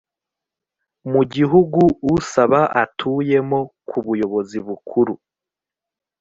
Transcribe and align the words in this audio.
mu 1.11 1.21
gihugu 1.33 1.81
usaba 2.15 2.61
atuyemo 2.83 3.59
ku 3.87 3.97
buyobozi 4.05 4.57
bukuru 4.67 5.13